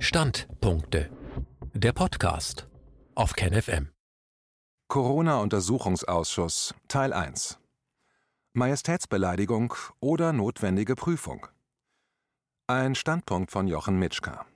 [0.00, 1.10] Standpunkte.
[1.74, 2.68] Der Podcast
[3.16, 3.88] auf KenFM.
[4.86, 7.58] Corona-Untersuchungsausschuss Teil 1
[8.52, 11.48] Majestätsbeleidigung oder notwendige Prüfung.
[12.68, 14.46] Ein Standpunkt von Jochen Mitschka.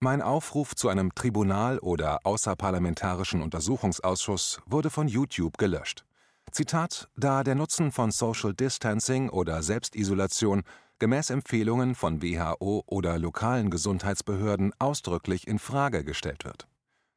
[0.00, 6.04] Mein Aufruf zu einem Tribunal oder außerparlamentarischen Untersuchungsausschuss wurde von YouTube gelöscht.
[6.52, 10.62] Zitat: Da der Nutzen von Social Distancing oder Selbstisolation
[10.98, 16.66] gemäß Empfehlungen von WHO oder lokalen Gesundheitsbehörden ausdrücklich in Frage gestellt wird.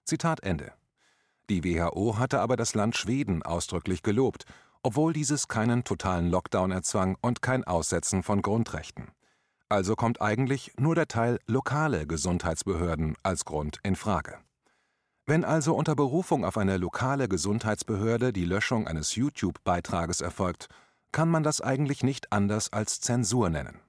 [0.05, 0.73] Zitat Ende.
[1.49, 4.45] Die WHO hatte aber das Land Schweden ausdrücklich gelobt,
[4.83, 9.11] obwohl dieses keinen totalen Lockdown erzwang und kein Aussetzen von Grundrechten.
[9.67, 14.37] Also kommt eigentlich nur der Teil lokale Gesundheitsbehörden als Grund in Frage.
[15.25, 20.69] Wenn also unter Berufung auf eine lokale Gesundheitsbehörde die Löschung eines YouTube-Beitrages erfolgt,
[21.11, 23.79] kann man das eigentlich nicht anders als Zensur nennen.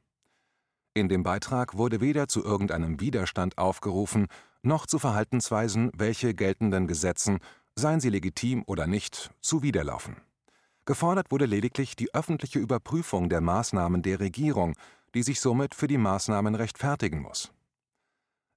[0.94, 4.26] In dem Beitrag wurde weder zu irgendeinem Widerstand aufgerufen,
[4.62, 7.38] noch zu Verhaltensweisen, welche geltenden Gesetzen,
[7.76, 10.16] seien sie legitim oder nicht, zuwiderlaufen.
[10.84, 14.74] Gefordert wurde lediglich die öffentliche Überprüfung der Maßnahmen der Regierung,
[15.14, 17.52] die sich somit für die Maßnahmen rechtfertigen muss.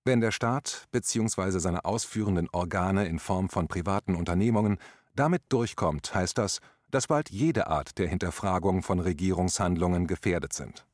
[0.05, 1.59] Wenn der Staat bzw.
[1.59, 4.77] seine ausführenden Organe in Form von privaten Unternehmungen
[5.15, 6.59] damit durchkommt, heißt das,
[6.93, 10.85] dass bald jede Art der Hinterfragung von Regierungshandlungen gefährdet sind.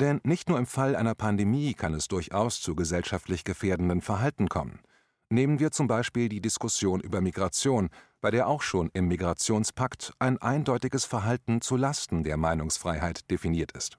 [0.00, 4.80] Denn nicht nur im Fall einer Pandemie kann es durchaus zu gesellschaftlich gefährdenden Verhalten kommen.
[5.28, 7.90] Nehmen wir zum Beispiel die Diskussion über Migration,
[8.22, 13.98] bei der auch schon im Migrationspakt ein eindeutiges Verhalten zu Lasten der Meinungsfreiheit definiert ist.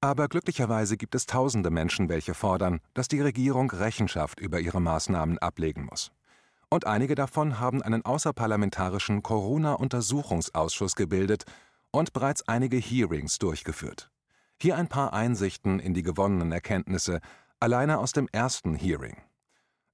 [0.00, 5.38] Aber glücklicherweise gibt es tausende Menschen, welche fordern, dass die Regierung Rechenschaft über ihre Maßnahmen
[5.38, 6.12] ablegen muss
[6.72, 11.44] und einige davon haben einen außerparlamentarischen Corona-Untersuchungsausschuss gebildet
[11.90, 14.10] und bereits einige Hearings durchgeführt.
[14.58, 17.20] Hier ein paar Einsichten in die gewonnenen Erkenntnisse,
[17.60, 19.18] alleine aus dem ersten Hearing.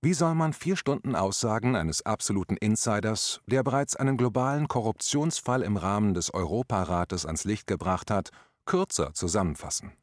[0.02, 5.76] Wie soll man vier Stunden Aussagen eines absoluten Insiders, der bereits einen globalen Korruptionsfall im
[5.76, 8.30] Rahmen des Europarates ans Licht gebracht hat,
[8.66, 9.94] kürzer zusammenfassen?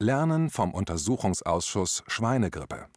[0.00, 2.88] Lernen vom Untersuchungsausschuss Schweinegrippe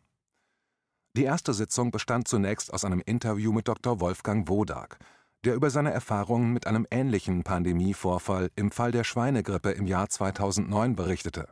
[1.16, 4.02] die erste Sitzung bestand zunächst aus einem Interview mit Dr.
[4.02, 4.98] Wolfgang Wodak,
[5.46, 10.96] der über seine Erfahrungen mit einem ähnlichen Pandemievorfall im Fall der Schweinegrippe im Jahr 2009
[10.96, 11.48] berichtete.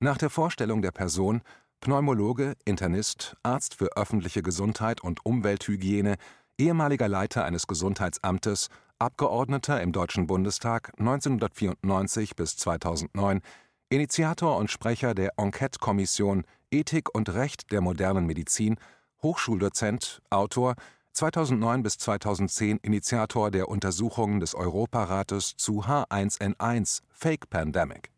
[0.00, 1.42] Nach der Vorstellung der Person
[1.80, 6.16] Pneumologe, Internist, Arzt für öffentliche Gesundheit und Umwelthygiene,
[6.58, 8.68] ehemaliger Leiter eines Gesundheitsamtes,
[8.98, 13.42] Abgeordneter im Deutschen Bundestag 1994 bis 2009,
[13.88, 16.42] Initiator und Sprecher der Enquete-Kommission
[16.72, 18.78] Ethik und Recht der modernen Medizin,
[19.22, 20.74] Hochschuldozent, Autor,
[21.12, 28.10] 2009 bis 2010 Initiator der Untersuchungen des Europarates zu H1N1 Fake Pandemic.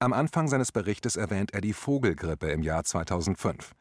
[0.00, 3.72] Am Anfang seines Berichtes erwähnt er die Vogelgrippe im Jahr 2005.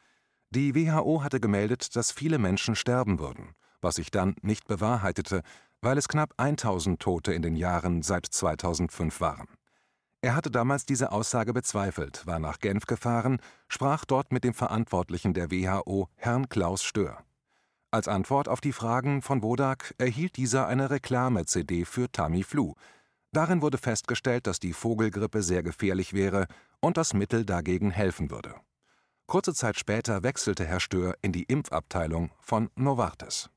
[0.52, 5.42] Die WHO hatte gemeldet, dass viele Menschen sterben würden, was sich dann nicht bewahrheitete,
[5.82, 9.48] weil es knapp 1000 Tote in den Jahren seit 2005 waren.
[10.22, 15.34] Er hatte damals diese Aussage bezweifelt, war nach Genf gefahren, sprach dort mit dem Verantwortlichen
[15.34, 17.24] der WHO, Herrn Klaus Stör.
[17.92, 22.76] Als Antwort auf die Fragen von Wodak erhielt dieser eine Reklame-CD für Tamiflu.
[23.32, 26.48] Darin wurde festgestellt, dass die Vogelgrippe sehr gefährlich wäre
[26.82, 28.56] und das Mittel dagegen helfen würde.
[29.26, 33.50] Kurze Zeit später wechselte Herr Stör in die Impfabteilung von Novartis.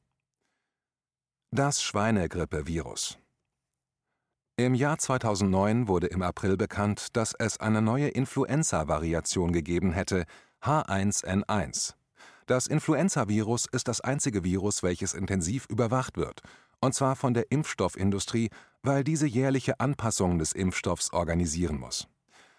[1.50, 3.18] Das Schweinegrippe-Virus
[4.56, 10.24] im Jahr 2009 wurde im April bekannt, dass es eine neue Influenza-Variation gegeben hätte,
[10.62, 11.94] H1N1.
[12.46, 16.42] Das Influenza-Virus ist das einzige Virus, welches intensiv überwacht wird,
[16.80, 18.50] und zwar von der Impfstoffindustrie,
[18.82, 22.08] weil diese jährliche Anpassungen des Impfstoffs organisieren muss.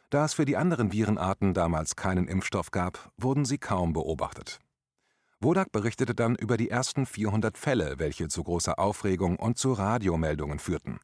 [0.09, 4.59] Da es für die anderen Virenarten damals keinen Impfstoff gab, wurden sie kaum beobachtet.
[5.39, 10.59] Wodak berichtete dann über die ersten 400 Fälle, welche zu großer Aufregung und zu Radiomeldungen
[10.59, 10.99] führten.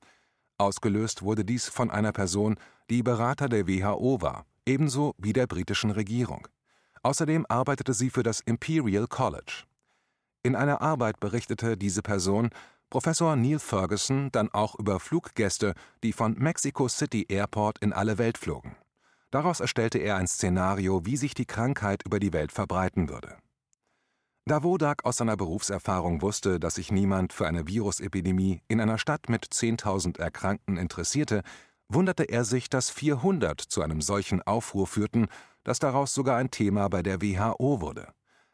[0.60, 2.58] Ausgelöst wurde dies von einer Person,
[2.90, 6.48] die Berater der WHO war, ebenso wie der britischen Regierung.
[7.02, 9.64] Außerdem arbeitete sie für das Imperial College.
[10.44, 12.50] In einer Arbeit berichtete diese Person,
[12.90, 18.38] Professor Neil Ferguson dann auch über Fluggäste, die von Mexico City Airport in alle Welt
[18.38, 18.76] flogen.
[19.32, 23.38] Daraus erstellte er ein Szenario, wie sich die Krankheit über die Welt verbreiten würde.
[24.50, 29.30] Da Wodak aus seiner Berufserfahrung wusste, dass sich niemand für eine Virusepidemie in einer Stadt
[29.30, 31.44] mit 10.000 Erkrankten interessierte,
[31.88, 35.28] wunderte er sich, dass 400 zu einem solchen Aufruhr führten,
[35.64, 38.08] dass daraus sogar ein Thema bei der WHO wurde.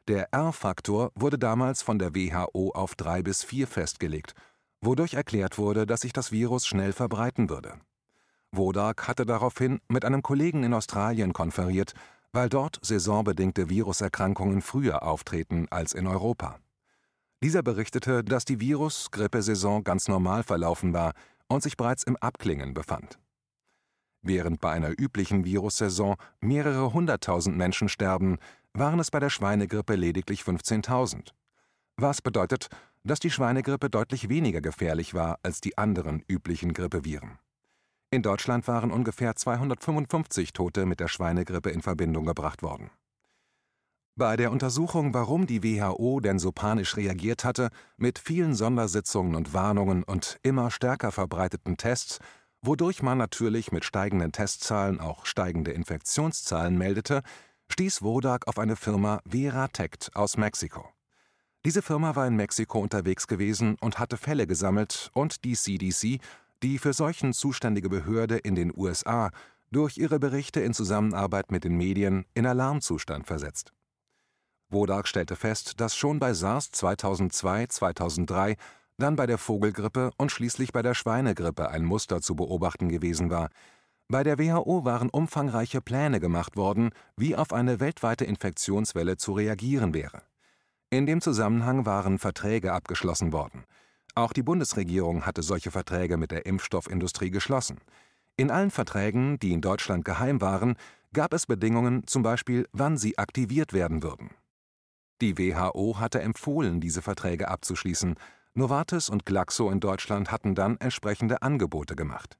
[0.10, 4.34] Der R-Faktor wurde damals von der WHO auf drei bis vier festgelegt,
[4.82, 7.76] wodurch erklärt wurde, dass sich das Virus schnell verbreiten würde.
[8.52, 11.94] Wodak hatte daraufhin mit einem Kollegen in Australien konferiert,
[12.36, 16.60] weil dort saisonbedingte Viruserkrankungen früher auftreten als in Europa.
[17.42, 21.14] Dieser berichtete, dass die Virus-Grippesaison ganz normal verlaufen war
[21.48, 23.20] und sich bereits im Abklingen befand.
[24.22, 28.38] Während bei einer üblichen Virussaison mehrere hunderttausend Menschen sterben,
[28.74, 31.30] waren es bei der Schweinegrippe lediglich 15.000.
[31.96, 32.68] Was bedeutet,
[33.06, 37.40] dass die Schweinegrippe deutlich weniger gefährlich war als die anderen üblichen Grippeviren.
[38.12, 42.90] In Deutschland waren ungefähr 255 Tote mit der Schweinegrippe in Verbindung gebracht worden.
[44.18, 49.54] Bei der Untersuchung, warum die WHO denn so panisch reagiert hatte, mit vielen Sondersitzungen und
[49.54, 52.20] Warnungen und immer stärker verbreiteten Tests,
[52.62, 57.24] wodurch man natürlich mit steigenden Testzahlen auch steigende Infektionszahlen meldete,
[57.68, 60.88] stieß Wodak auf eine Firma Veratect aus Mexiko.
[61.66, 66.22] Diese Firma war in Mexiko unterwegs gewesen und hatte Fälle gesammelt und die CDC,
[66.66, 69.30] die für Seuchen zuständige Behörde in den USA,
[69.70, 73.72] durch ihre Berichte in Zusammenarbeit mit den Medien in Alarmzustand versetzt.
[74.70, 78.58] Wodak stellte fest, dass schon bei SARS 2002/2003,
[78.98, 83.50] dann bei der Vogelgrippe und schließlich bei der Schweinegrippe ein Muster zu beobachten gewesen war.
[84.08, 89.94] Bei der WHO waren umfangreiche Pläne gemacht worden, wie auf eine weltweite Infektionswelle zu reagieren
[89.94, 90.24] wäre.
[90.90, 93.66] In dem Zusammenhang waren Verträge abgeschlossen worden.
[94.16, 97.80] Auch die Bundesregierung hatte solche Verträge mit der Impfstoffindustrie geschlossen.
[98.38, 100.76] In allen Verträgen, die in Deutschland geheim waren,
[101.14, 104.30] gab es Bedingungen, zum Beispiel, wann sie aktiviert werden würden.
[105.22, 108.16] Die WHO hatte empfohlen, diese Verträge abzuschließen.
[108.54, 112.38] Novartis und Glaxo in Deutschland hatten dann entsprechende Angebote gemacht.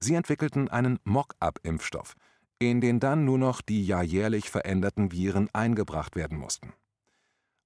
[0.00, 2.14] Sie entwickelten einen Mock-up-Impfstoff,
[2.58, 6.72] in den dann nur noch die ja jährlich veränderten Viren eingebracht werden mussten.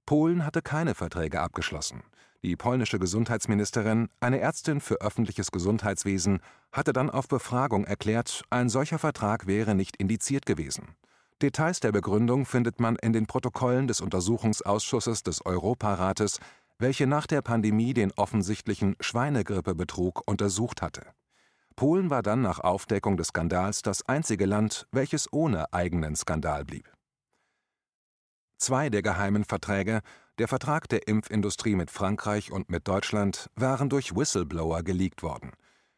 [0.06, 2.02] Polen hatte keine Verträge abgeschlossen.
[2.42, 6.40] Die polnische Gesundheitsministerin, eine Ärztin für öffentliches Gesundheitswesen,
[6.72, 10.96] hatte dann auf Befragung erklärt, ein solcher Vertrag wäre nicht indiziert gewesen.
[11.40, 16.40] Details der Begründung findet man in den Protokollen des Untersuchungsausschusses des Europarates,
[16.78, 21.06] welche nach der Pandemie den offensichtlichen Schweinegrippebetrug untersucht hatte.
[21.76, 26.91] Polen war dann nach Aufdeckung des Skandals das einzige Land, welches ohne eigenen Skandal blieb.
[28.62, 30.02] Zwei der geheimen Verträge,
[30.38, 35.50] der Vertrag der Impfindustrie mit Frankreich und mit Deutschland, waren durch Whistleblower geleakt worden.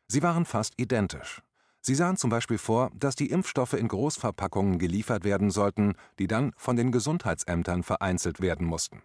[0.07, 1.43] Sie waren fast identisch.
[1.83, 6.53] Sie sahen zum Beispiel vor, dass die Impfstoffe in Großverpackungen geliefert werden sollten, die dann
[6.57, 9.03] von den Gesundheitsämtern vereinzelt werden mussten.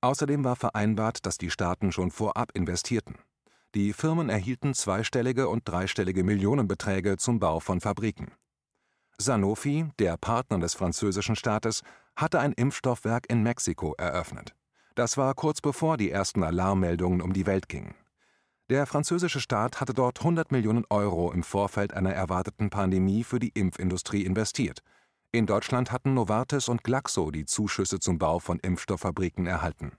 [0.00, 3.16] Außerdem war vereinbart, dass die Staaten schon vorab investierten.
[3.74, 8.32] Die Firmen erhielten zweistellige und dreistellige Millionenbeträge zum Bau von Fabriken.
[9.20, 11.82] Sanofi, der Partner des französischen Staates,
[12.18, 14.54] hatte ein Impfstoffwerk in Mexiko eröffnet.
[14.96, 17.94] Das war kurz bevor die ersten Alarmmeldungen um die Welt gingen.
[18.68, 23.50] Der französische Staat hatte dort 100 Millionen Euro im Vorfeld einer erwarteten Pandemie für die
[23.50, 24.82] Impfindustrie investiert.
[25.30, 29.92] In Deutschland hatten Novartis und Glaxo die Zuschüsse zum Bau von Impfstofffabriken erhalten.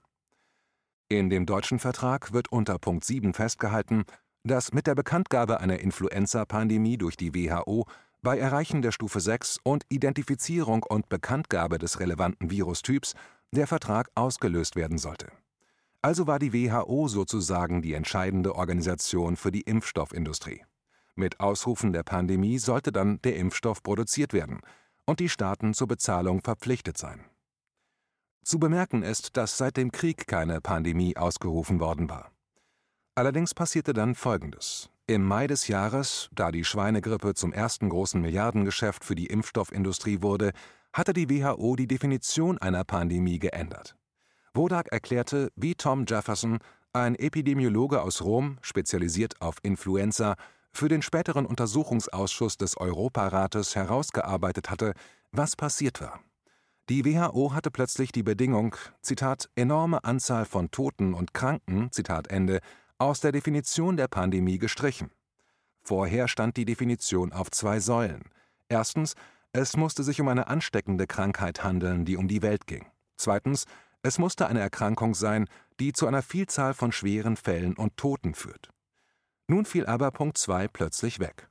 [1.08, 4.04] In dem deutschen Vertrag wird unter Punkt 7 festgehalten,
[4.44, 7.86] dass mit der Bekanntgabe einer Influenza-Pandemie durch die WHO
[8.22, 13.14] bei Erreichen der Stufe 6 und Identifizierung und Bekanntgabe des relevanten Virustyps
[13.52, 15.32] der Vertrag ausgelöst werden sollte.
[16.02, 20.64] Also war die WHO sozusagen die entscheidende Organisation für die Impfstoffindustrie.
[21.16, 24.62] Mit Ausrufen der Pandemie sollte dann der Impfstoff produziert werden
[25.06, 27.26] und die Staaten zur Bezahlung verpflichtet sein.
[28.44, 32.32] Zu bemerken ist, dass seit dem Krieg keine Pandemie ausgerufen worden war.
[33.16, 34.90] Allerdings passierte dann Folgendes.
[35.10, 40.52] Im Mai des Jahres, da die Schweinegrippe zum ersten großen Milliardengeschäft für die Impfstoffindustrie wurde,
[40.94, 43.96] hatte die WHO die Definition einer Pandemie geändert.
[44.54, 46.60] Wodak erklärte, wie Tom Jefferson,
[46.94, 50.36] ein Epidemiologe aus Rom, spezialisiert auf Influenza,
[50.72, 54.94] für den späteren Untersuchungsausschuss des Europarates herausgearbeitet hatte,
[55.32, 56.20] was passiert war.
[56.88, 62.60] Die WHO hatte plötzlich die Bedingung, Zitat, enorme Anzahl von Toten und Kranken, Zitat Ende,
[63.00, 65.10] aus der Definition der Pandemie gestrichen.
[65.82, 68.24] Vorher stand die Definition auf zwei Säulen.
[68.68, 69.16] Erstens,
[69.54, 72.86] es musste sich um eine ansteckende Krankheit handeln, die um die Welt ging.
[73.18, 73.66] Zweitens,
[74.04, 75.48] es musste eine Erkrankung sein,
[75.80, 78.70] die zu einer Vielzahl von schweren Fällen und Toten führt.
[79.48, 81.50] Nun fiel aber Punkt 2 plötzlich weg.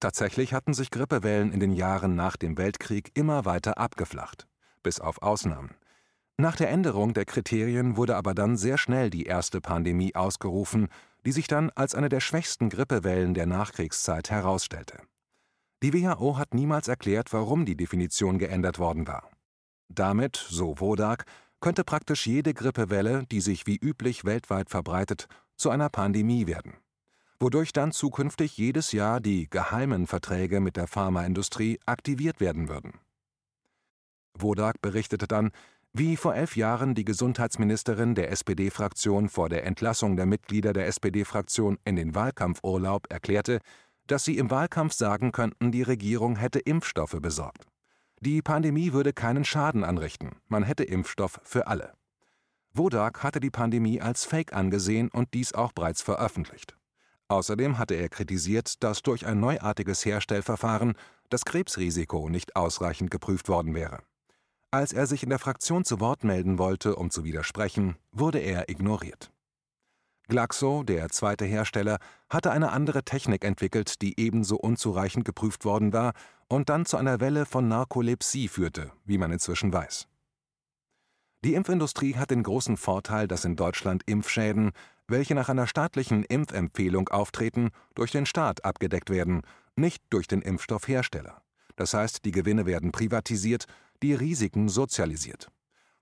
[0.00, 4.46] Tatsächlich hatten sich Grippewellen in den Jahren nach dem Weltkrieg immer weiter abgeflacht,
[4.82, 5.74] bis auf Ausnahmen.
[6.40, 10.88] Nach der Änderung der Kriterien wurde aber dann sehr schnell die erste Pandemie ausgerufen,
[11.26, 14.98] die sich dann als eine der schwächsten Grippewellen der Nachkriegszeit herausstellte.
[15.82, 19.28] Die WHO hat niemals erklärt, warum die Definition geändert worden war.
[19.88, 21.24] Damit, so Wodak,
[21.60, 25.26] könnte praktisch jede Grippewelle, die sich wie üblich weltweit verbreitet,
[25.56, 26.74] zu einer Pandemie werden.
[27.40, 32.94] wodurch dann zukünftig jedes Jahr die geheimen Verträge mit der Pharmaindustrie aktiviert werden würden.
[34.34, 35.52] Wodak berichtete dann,
[35.92, 41.78] wie vor elf Jahren die Gesundheitsministerin der SPD-Fraktion vor der Entlassung der Mitglieder der SPD-Fraktion
[41.84, 43.60] in den Wahlkampfurlaub erklärte,
[44.06, 47.66] dass sie im Wahlkampf sagen könnten, die Regierung hätte Impfstoffe besorgt.
[48.20, 51.92] Die Pandemie würde keinen Schaden anrichten, man hätte Impfstoff für alle.
[52.74, 56.76] Wodak hatte die Pandemie als Fake angesehen und dies auch bereits veröffentlicht.
[57.28, 60.94] Außerdem hatte er kritisiert, dass durch ein neuartiges Herstellverfahren
[61.28, 64.00] das Krebsrisiko nicht ausreichend geprüft worden wäre.
[64.70, 68.68] Als er sich in der Fraktion zu Wort melden wollte, um zu widersprechen, wurde er
[68.68, 69.32] ignoriert.
[70.28, 71.98] Glaxo, der zweite Hersteller,
[72.28, 76.12] hatte eine andere Technik entwickelt, die ebenso unzureichend geprüft worden war
[76.48, 80.06] und dann zu einer Welle von Narkolepsie führte, wie man inzwischen weiß.
[81.46, 84.72] Die Impfindustrie hat den großen Vorteil, dass in Deutschland Impfschäden,
[85.06, 89.40] welche nach einer staatlichen Impfempfehlung auftreten, durch den Staat abgedeckt werden,
[89.76, 91.40] nicht durch den Impfstoffhersteller.
[91.76, 93.66] Das heißt, die Gewinne werden privatisiert,
[94.02, 95.48] die Risiken sozialisiert.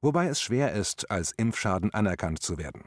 [0.01, 2.85] Wobei es schwer ist, als Impfschaden anerkannt zu werden.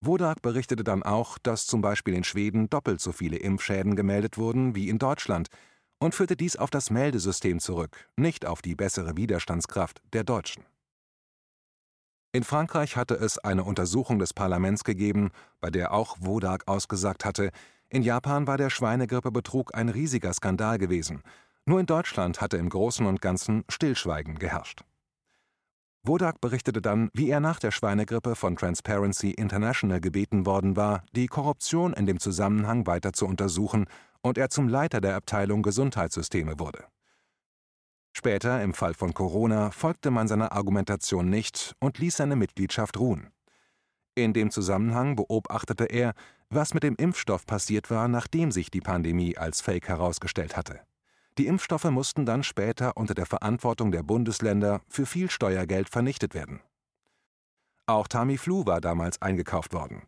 [0.00, 4.74] Wodak berichtete dann auch, dass zum Beispiel in Schweden doppelt so viele Impfschäden gemeldet wurden
[4.74, 5.48] wie in Deutschland
[5.98, 10.64] und führte dies auf das Meldesystem zurück, nicht auf die bessere Widerstandskraft der Deutschen.
[12.32, 17.50] In Frankreich hatte es eine Untersuchung des Parlaments gegeben, bei der auch Wodak ausgesagt hatte,
[17.88, 21.22] in Japan war der Schweinegrippe-Betrug ein riesiger Skandal gewesen,
[21.66, 24.82] nur in Deutschland hatte im Großen und Ganzen Stillschweigen geherrscht.
[26.02, 31.26] Wodak berichtete dann, wie er nach der Schweinegrippe von Transparency International gebeten worden war, die
[31.26, 33.86] Korruption in dem Zusammenhang weiter zu untersuchen,
[34.22, 36.84] und er zum Leiter der Abteilung Gesundheitssysteme wurde.
[38.12, 43.28] Später, im Fall von Corona, folgte man seiner Argumentation nicht und ließ seine Mitgliedschaft ruhen.
[44.14, 46.14] In dem Zusammenhang beobachtete er,
[46.48, 50.80] was mit dem Impfstoff passiert war, nachdem sich die Pandemie als Fake herausgestellt hatte.
[51.38, 56.60] Die Impfstoffe mussten dann später unter der Verantwortung der Bundesländer für viel Steuergeld vernichtet werden.
[57.86, 60.02] Auch Tamiflu war damals eingekauft worden.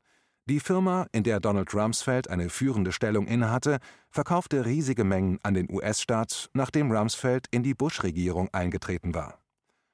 [0.46, 3.78] Die Firma, in der Donald Rumsfeld eine führende Stellung innehatte,
[4.10, 9.38] verkaufte riesige Mengen an den US-Staat, nachdem Rumsfeld in die Bush-Regierung eingetreten war.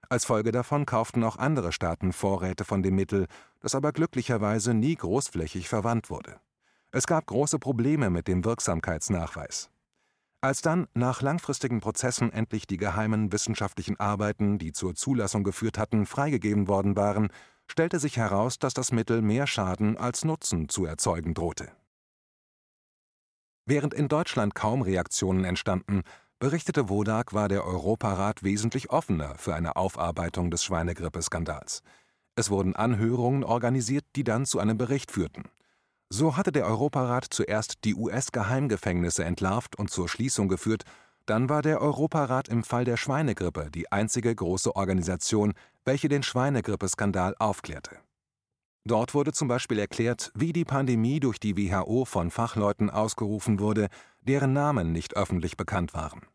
[0.08, 3.26] Als Folge davon kauften auch andere Staaten Vorräte von dem Mittel,
[3.60, 6.36] das aber glücklicherweise nie großflächig verwandt wurde.
[6.92, 9.70] Es gab große Probleme mit dem Wirksamkeitsnachweis.
[10.44, 16.04] Als dann nach langfristigen Prozessen endlich die geheimen wissenschaftlichen Arbeiten, die zur Zulassung geführt hatten,
[16.04, 17.30] freigegeben worden waren,
[17.66, 21.72] stellte sich heraus, dass das Mittel mehr Schaden als Nutzen zu erzeugen drohte.
[23.64, 26.02] Während in Deutschland kaum Reaktionen entstanden,
[26.40, 31.80] berichtete Wodak, war der Europarat wesentlich offener für eine Aufarbeitung des Schweinegrippe-Skandals.
[32.36, 35.44] Es wurden Anhörungen organisiert, die dann zu einem Bericht führten.
[36.10, 40.84] So hatte der Europarat zuerst die US-Geheimgefängnisse entlarvt und zur Schließung geführt,
[41.26, 47.34] dann war der Europarat im Fall der Schweinegrippe die einzige große Organisation, welche den Schweinegrippe-Skandal
[47.38, 47.98] aufklärte.
[48.86, 53.88] Dort wurde zum Beispiel erklärt, wie die Pandemie durch die WHO von Fachleuten ausgerufen wurde,
[54.20, 56.26] deren Namen nicht öffentlich bekannt waren.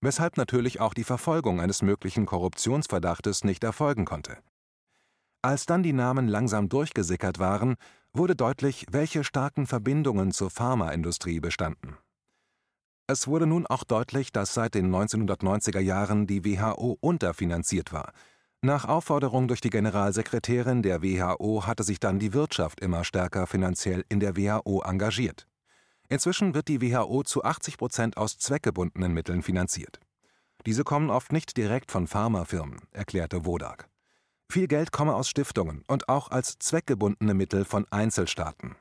[0.00, 4.38] Weshalb natürlich auch die Verfolgung eines möglichen Korruptionsverdachtes nicht erfolgen konnte.
[5.42, 7.76] Als dann die Namen langsam durchgesickert waren,
[8.14, 11.96] wurde deutlich, welche starken Verbindungen zur Pharmaindustrie bestanden.
[13.06, 18.12] Es wurde nun auch deutlich, dass seit den 1990er Jahren die WHO unterfinanziert war.
[18.62, 24.04] Nach Aufforderung durch die Generalsekretärin der WHO hatte sich dann die Wirtschaft immer stärker finanziell
[24.08, 25.48] in der WHO engagiert.
[26.08, 29.98] Inzwischen wird die WHO zu 80 Prozent aus zweckgebundenen Mitteln finanziert.
[30.64, 33.88] Diese kommen oft nicht direkt von Pharmafirmen, erklärte Wodak.
[34.52, 38.76] Viel Geld komme aus Stiftungen und auch als zweckgebundene Mittel von Einzelstaaten.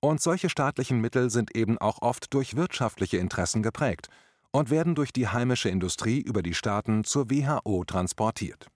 [0.00, 4.08] Und solche staatlichen Mittel sind eben auch oft durch wirtschaftliche Interessen geprägt
[4.50, 8.66] und werden durch die heimische Industrie über die Staaten zur WHO transportiert.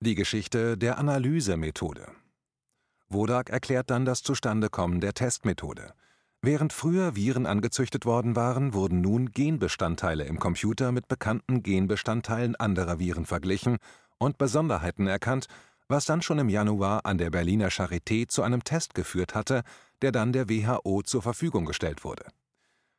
[0.00, 2.10] Die Geschichte der Analysemethode.
[3.10, 5.92] Wodak erklärt dann das Zustandekommen der Testmethode.
[6.42, 12.98] Während früher Viren angezüchtet worden waren, wurden nun Genbestandteile im Computer mit bekannten Genbestandteilen anderer
[12.98, 13.78] Viren verglichen
[14.18, 15.46] und Besonderheiten erkannt,
[15.88, 19.62] was dann schon im Januar an der Berliner Charité zu einem Test geführt hatte,
[20.00, 22.24] der dann der WHO zur Verfügung gestellt wurde.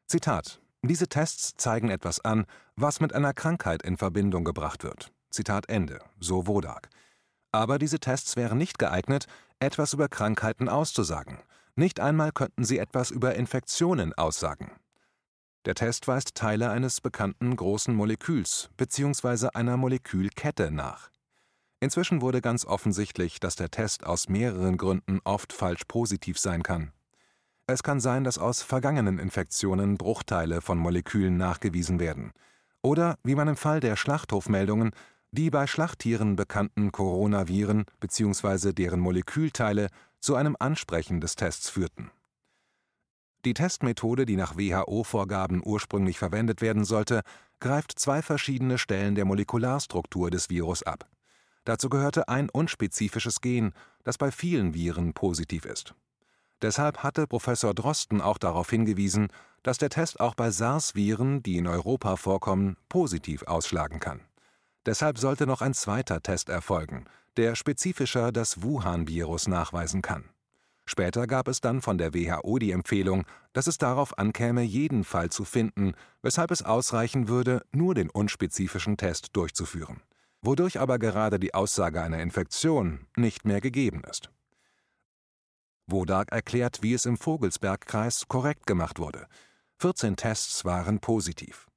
[0.08, 2.46] Zitat diese Tests zeigen etwas an,
[2.76, 5.14] was mit einer Krankheit in Verbindung gebracht wird.
[5.30, 6.90] Zitat Ende, so Wodak.
[7.54, 9.28] Aber diese Tests wären nicht geeignet,
[9.60, 11.40] etwas über Krankheiten auszusagen.
[11.76, 14.72] Nicht einmal könnten sie etwas über Infektionen aussagen.
[15.66, 19.50] Der Test weist Teile eines bekannten großen Moleküls bzw.
[19.54, 21.10] einer Molekülkette nach.
[21.80, 26.92] Inzwischen wurde ganz offensichtlich, dass der Test aus mehreren Gründen oft falsch positiv sein kann.
[27.66, 32.34] Es kann sein, dass aus vergangenen Infektionen Bruchteile von Molekülen nachgewiesen werden.
[32.82, 34.92] Oder, wie man im Fall der Schlachthofmeldungen,
[35.32, 38.74] die bei Schlachttieren bekannten Coronaviren bzw.
[38.74, 39.88] deren Molekülteile
[40.24, 42.10] zu einem Ansprechen des Tests führten.
[43.46, 47.24] Die Testmethode, die nach WHO-Vorgaben ursprünglich verwendet werden sollte,
[47.60, 51.10] greift zwei verschiedene Stellen der Molekularstruktur des Virus ab.
[51.66, 53.74] Dazu gehörte ein unspezifisches Gen,
[54.06, 55.94] das bei vielen Viren positiv ist.
[56.62, 59.28] Deshalb hatte Professor Drosten auch darauf hingewiesen,
[59.62, 64.22] dass der Test auch bei SARS-Viren, die in Europa vorkommen, positiv ausschlagen kann.
[64.86, 67.06] Deshalb sollte noch ein zweiter Test erfolgen,
[67.38, 70.30] der spezifischer das Wuhan-Virus nachweisen kann.
[70.86, 75.30] Später gab es dann von der WHO die Empfehlung, dass es darauf ankäme, jeden Fall
[75.30, 80.02] zu finden, weshalb es ausreichen würde, nur den unspezifischen Test durchzuführen
[80.44, 84.30] wodurch aber gerade die Aussage einer Infektion nicht mehr gegeben ist.
[85.88, 89.28] Wodak erklärt, wie es im Vogelsbergkreis korrekt gemacht wurde.
[89.80, 91.68] 14 Tests waren positiv.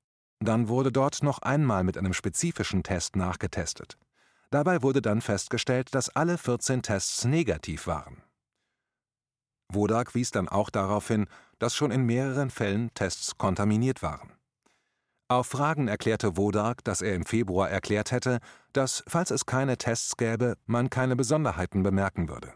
[0.40, 3.96] Dann wurde dort noch einmal mit einem spezifischen Test nachgetestet.
[4.56, 8.22] Dabei wurde dann festgestellt, dass alle 14 Tests negativ waren.
[9.70, 11.26] Wodak wies dann auch darauf hin,
[11.58, 14.32] dass schon in mehreren Fällen Tests kontaminiert waren.
[15.28, 18.38] Auf Fragen erklärte Wodark, dass er im Februar erklärt hätte,
[18.72, 22.54] dass, falls es keine Tests gäbe, man keine Besonderheiten bemerken würde.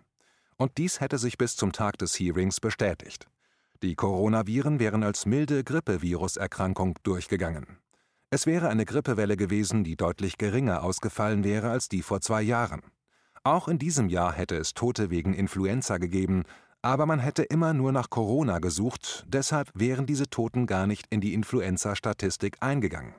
[0.57, 3.29] Und dies hätte sich bis zum Tag des Hearings bestätigt.
[3.83, 7.77] Die Coronaviren wären als milde Grippeviruserkrankung durchgegangen.
[8.33, 12.81] Es wäre eine Grippewelle gewesen, die deutlich geringer ausgefallen wäre als die vor zwei Jahren.
[13.43, 16.45] Auch in diesem Jahr hätte es Tote wegen Influenza gegeben,
[16.81, 21.21] aber man hätte immer nur nach Corona gesucht, deshalb wären diese Toten gar nicht in
[21.21, 23.15] die Influenza-Statistik eingegangen.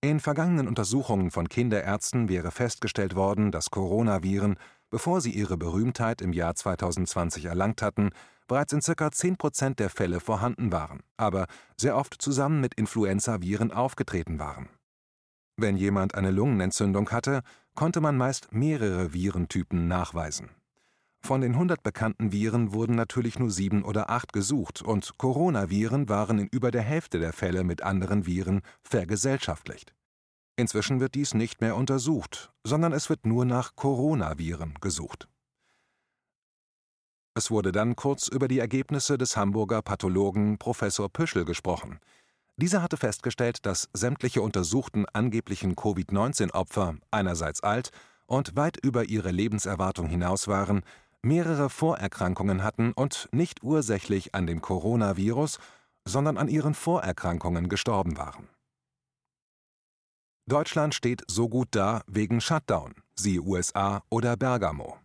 [0.00, 4.56] In vergangenen Untersuchungen von Kinderärzten wäre festgestellt worden, dass Coronaviren,
[4.90, 8.10] bevor sie ihre Berühmtheit im Jahr 2020 erlangt hatten,
[8.46, 9.10] bereits in ca.
[9.10, 11.46] 10 Prozent der Fälle vorhanden waren, aber
[11.76, 14.68] sehr oft zusammen mit Influenzaviren aufgetreten waren.
[15.56, 17.42] Wenn jemand eine Lungenentzündung hatte,
[17.74, 20.50] konnte man meist mehrere Virentypen nachweisen.
[21.24, 26.38] Von den 100 bekannten Viren wurden natürlich nur sieben oder acht gesucht und Coronaviren waren
[26.38, 29.94] in über der Hälfte der Fälle mit anderen Viren vergesellschaftlicht.
[30.56, 35.28] Inzwischen wird dies nicht mehr untersucht, sondern es wird nur nach Coronaviren gesucht.
[37.34, 41.98] Es wurde dann kurz über die Ergebnisse des Hamburger Pathologen Professor Püschel gesprochen.
[42.56, 47.90] Dieser hatte festgestellt, dass sämtliche untersuchten angeblichen Covid-19-Opfer einerseits alt
[48.26, 50.82] und weit über ihre Lebenserwartung hinaus waren
[51.24, 55.58] mehrere Vorerkrankungen hatten und nicht ursächlich an dem Coronavirus,
[56.04, 58.48] sondern an ihren Vorerkrankungen gestorben waren.
[60.46, 64.98] Deutschland steht so gut da wegen Shutdown, siehe USA oder Bergamo.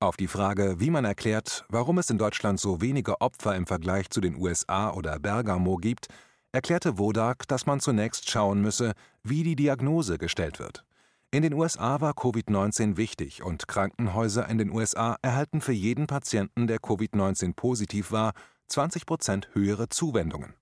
[0.00, 4.10] Auf die Frage, wie man erklärt, warum es in Deutschland so wenige Opfer im Vergleich
[4.10, 6.06] zu den USA oder Bergamo gibt,
[6.52, 8.92] erklärte Wodak, dass man zunächst schauen müsse,
[9.24, 10.84] wie die Diagnose gestellt wird.
[11.32, 16.68] In den USA war Covid-19 wichtig und Krankenhäuser in den USA erhalten für jeden Patienten,
[16.68, 18.34] der Covid-19 positiv war,
[18.68, 20.54] 20 Prozent höhere Zuwendungen.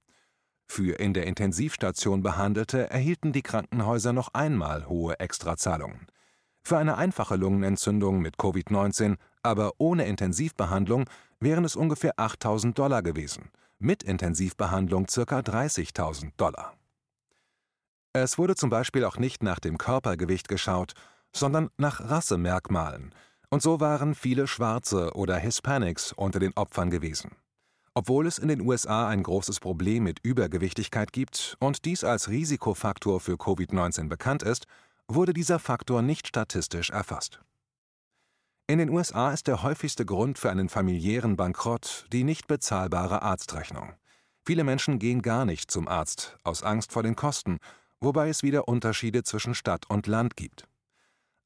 [0.66, 6.06] Für in der Intensivstation Behandelte erhielten die Krankenhäuser noch einmal hohe Extrazahlungen.
[6.66, 11.04] Für eine einfache Lungenentzündung mit Covid-19, aber ohne Intensivbehandlung,
[11.38, 15.38] wären es ungefähr 8000 Dollar gewesen, mit Intensivbehandlung ca.
[15.38, 16.74] 30.000 Dollar.
[18.14, 20.94] Es wurde zum Beispiel auch nicht nach dem Körpergewicht geschaut,
[21.32, 23.14] sondern nach Rassemerkmalen,
[23.48, 27.36] und so waren viele Schwarze oder Hispanics unter den Opfern gewesen.
[27.94, 33.20] Obwohl es in den USA ein großes Problem mit Übergewichtigkeit gibt und dies als Risikofaktor
[33.20, 34.66] für Covid-19 bekannt ist,
[35.08, 37.40] wurde dieser Faktor nicht statistisch erfasst.
[38.66, 43.94] In den USA ist der häufigste Grund für einen familiären Bankrott die nicht bezahlbare Arztrechnung.
[44.44, 47.58] Viele Menschen gehen gar nicht zum Arzt aus Angst vor den Kosten
[48.00, 50.68] wobei es wieder Unterschiede zwischen Stadt und Land gibt.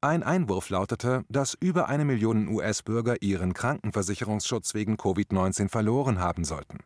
[0.01, 6.79] Ein Einwurf lautete, dass über eine Million US-Bürger ihren Krankenversicherungsschutz wegen Covid-19 verloren haben sollten,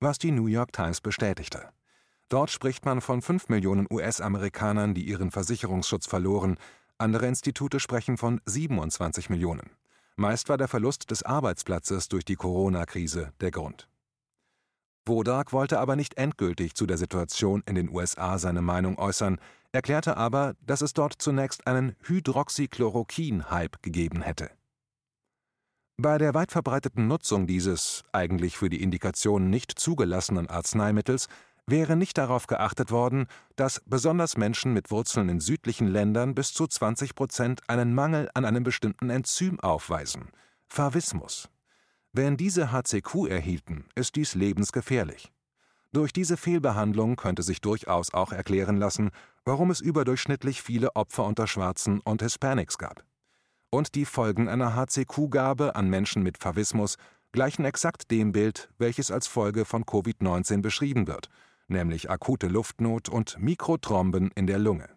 [0.00, 1.68] was die New York Times bestätigte.
[2.28, 6.56] Dort spricht man von 5 Millionen US-Amerikanern, die ihren Versicherungsschutz verloren,
[6.98, 9.70] andere Institute sprechen von 27 Millionen.
[10.16, 13.88] Meist war der Verlust des Arbeitsplatzes durch die Corona-Krise der Grund.
[15.06, 19.38] Wodak wollte aber nicht endgültig zu der Situation in den USA seine Meinung äußern,
[19.72, 24.50] erklärte aber, dass es dort zunächst einen Hydroxychloroquin-Hype gegeben hätte.
[25.96, 31.28] Bei der weit verbreiteten Nutzung dieses, eigentlich für die Indikation nicht zugelassenen Arzneimittels,
[31.66, 36.66] wäre nicht darauf geachtet worden, dass besonders Menschen mit Wurzeln in südlichen Ländern bis zu
[36.66, 40.30] 20 Prozent einen Mangel an einem bestimmten Enzym aufweisen,
[40.68, 41.48] Favismus.
[42.12, 45.32] Wenn diese HCQ erhielten, ist dies lebensgefährlich.
[45.92, 49.10] Durch diese Fehlbehandlung könnte sich durchaus auch erklären lassen,
[49.44, 53.04] warum es überdurchschnittlich viele Opfer unter Schwarzen und Hispanics gab.
[53.70, 56.96] Und die Folgen einer HCQ-Gabe an Menschen mit Favismus
[57.32, 61.28] gleichen exakt dem Bild, welches als Folge von Covid-19 beschrieben wird,
[61.68, 64.88] nämlich akute Luftnot und Mikrothromben in der Lunge.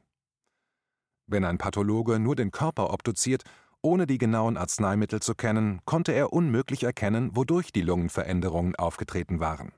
[1.27, 3.43] Wenn ein Pathologe nur den Körper obduziert,
[3.81, 9.71] ohne die genauen Arzneimittel zu kennen, konnte er unmöglich erkennen, wodurch die Lungenveränderungen aufgetreten waren.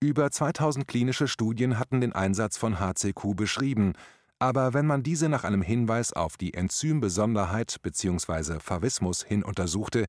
[0.00, 3.94] Über 2000 klinische Studien hatten den Einsatz von HCQ beschrieben,
[4.38, 8.60] aber wenn man diese nach einem Hinweis auf die Enzymbesonderheit bzw.
[8.60, 10.04] Favismus hin untersuchte,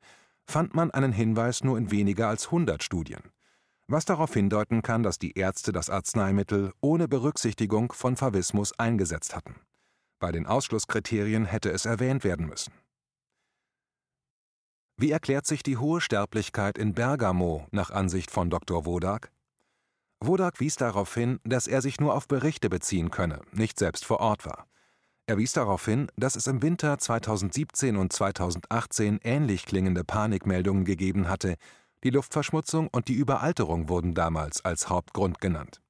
[0.45, 3.21] fand man einen Hinweis nur in weniger als 100 Studien
[3.89, 9.55] was darauf hindeuten kann, dass die Ärzte das Arzneimittel ohne Berücksichtigung von Favismus eingesetzt hatten.
[10.19, 12.73] Bei den Ausschlusskriterien hätte es erwähnt werden müssen.
[14.97, 18.85] Wie erklärt sich die hohe Sterblichkeit in Bergamo nach Ansicht von Dr.
[18.85, 19.31] Wodak?
[20.19, 24.19] Wodak wies darauf hin, dass er sich nur auf Berichte beziehen könne, nicht selbst vor
[24.19, 24.67] Ort war.
[25.25, 31.29] Er wies darauf hin, dass es im Winter 2017 und 2018 ähnlich klingende Panikmeldungen gegeben
[31.29, 31.55] hatte,
[32.03, 35.81] die Luftverschmutzung und die Überalterung wurden damals als Hauptgrund genannt.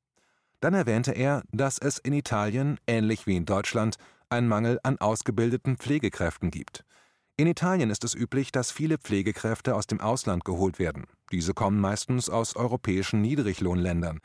[0.60, 3.96] Dann erwähnte er, dass es in Italien, ähnlich wie in Deutschland,
[4.30, 6.84] einen Mangel an ausgebildeten Pflegekräften gibt.
[7.38, 11.06] In Italien ist es üblich, dass viele Pflegekräfte aus dem Ausland geholt werden.
[11.32, 14.20] Diese kommen meistens aus europäischen Niedriglohnländern.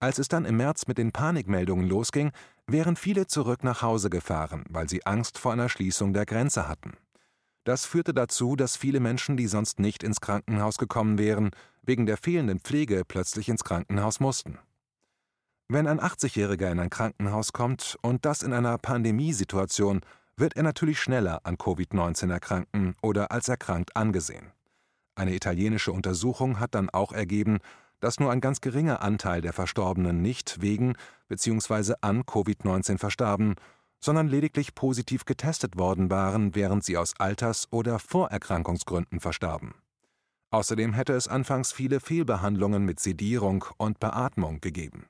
[0.00, 2.32] Als es dann im März mit den Panikmeldungen losging,
[2.66, 6.94] wären viele zurück nach Hause gefahren, weil sie Angst vor einer Schließung der Grenze hatten.
[7.64, 11.50] Das führte dazu, dass viele Menschen, die sonst nicht ins Krankenhaus gekommen wären,
[11.82, 14.58] wegen der fehlenden Pflege plötzlich ins Krankenhaus mussten.
[15.68, 20.02] Wenn ein 80-Jähriger in ein Krankenhaus kommt und das in einer Pandemiesituation,
[20.36, 24.52] wird er natürlich schneller an Covid-19 erkranken oder als erkrankt angesehen.
[25.14, 27.60] Eine italienische Untersuchung hat dann auch ergeben,
[28.00, 30.94] dass nur ein ganz geringer Anteil der Verstorbenen nicht wegen
[31.28, 31.94] bzw.
[32.02, 33.54] an Covid-19 verstarben
[34.04, 39.72] sondern lediglich positiv getestet worden waren, während sie aus Alters- oder Vorerkrankungsgründen verstarben.
[40.50, 45.06] Außerdem hätte es anfangs viele Fehlbehandlungen mit Sedierung und Beatmung gegeben.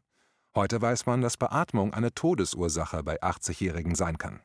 [0.54, 4.38] Heute weiß man, dass Beatmung eine Todesursache bei 80-Jährigen sein kann.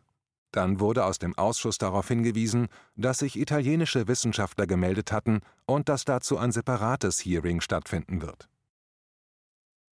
[0.51, 6.05] Dann wurde aus dem Ausschuss darauf hingewiesen, dass sich italienische Wissenschaftler gemeldet hatten und dass
[6.05, 8.49] dazu ein separates Hearing stattfinden wird.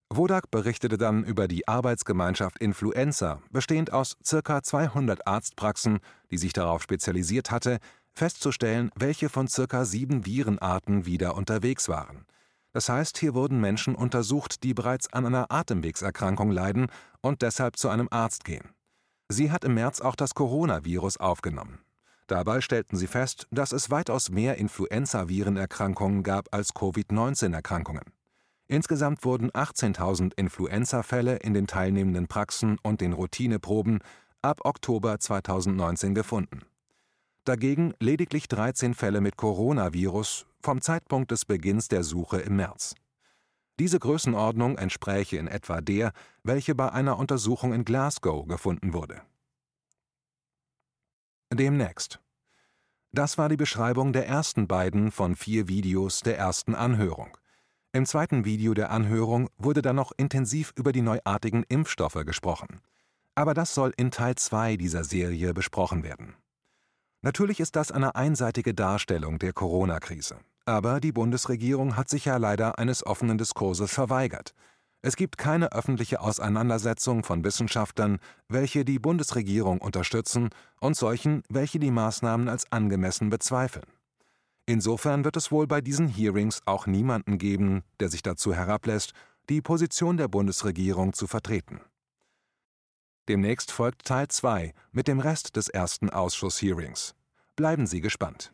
[0.10, 4.62] Wodak berichtete dann über die Arbeitsgemeinschaft Influenza, bestehend aus ca.
[4.62, 7.80] 200 Arztpraxen, die sich darauf spezialisiert hatte,
[8.14, 9.84] festzustellen, welche von ca.
[9.84, 12.26] sieben Virenarten wieder unterwegs waren.
[12.72, 16.88] Das heißt, hier wurden Menschen untersucht, die bereits an einer Atemwegserkrankung leiden
[17.22, 18.70] und deshalb zu einem Arzt gehen.
[19.28, 21.80] Sie hat im März auch das Coronavirus aufgenommen.
[22.28, 28.04] Dabei stellten sie fest, dass es weitaus mehr Influenza-Virenerkrankungen gab als Covid-19-Erkrankungen.
[28.68, 34.00] Insgesamt wurden 18.000 Influenza-Fälle in den teilnehmenden Praxen und den Routineproben
[34.42, 36.62] ab Oktober 2019 gefunden.
[37.44, 42.96] Dagegen lediglich 13 Fälle mit Coronavirus vom Zeitpunkt des Beginns der Suche im März.
[43.78, 46.12] Diese Größenordnung entspräche in etwa der,
[46.44, 49.22] welche bei einer Untersuchung in Glasgow gefunden wurde.
[51.54, 52.20] Demnächst.
[53.12, 57.38] Das war die Beschreibung der ersten beiden von vier Videos der ersten Anhörung.
[57.96, 62.82] Im zweiten Video der Anhörung wurde dann noch intensiv über die neuartigen Impfstoffe gesprochen.
[63.36, 66.36] Aber das soll in Teil 2 dieser Serie besprochen werden.
[67.22, 70.40] Natürlich ist das eine einseitige Darstellung der Corona-Krise.
[70.66, 74.54] Aber die Bundesregierung hat sich ja leider eines offenen Diskurses verweigert.
[75.02, 80.50] Es gibt keine öffentliche Auseinandersetzung von Wissenschaftlern, welche die Bundesregierung unterstützen,
[80.82, 83.86] und solchen, welche die Maßnahmen als angemessen bezweifeln.
[84.68, 89.14] Insofern wird es wohl bei diesen Hearings auch niemanden geben, der sich dazu herablässt,
[89.50, 91.82] die Position der Bundesregierung zu vertreten.
[93.28, 97.16] Demnächst folgt Teil 2 mit dem Rest des ersten Ausschusshearings.
[97.56, 98.52] Bleiben Sie gespannt.